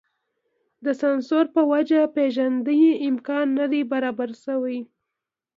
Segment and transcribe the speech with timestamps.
[0.85, 4.79] د سانسور په وجه پېژندنې امکان نه دی برابر شوی.